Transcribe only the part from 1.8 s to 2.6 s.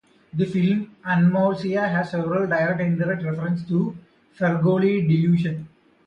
has several